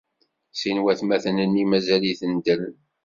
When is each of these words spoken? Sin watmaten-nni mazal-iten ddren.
Sin 0.59 0.77
watmaten-nni 0.83 1.63
mazal-iten 1.71 2.31
ddren. 2.45 2.75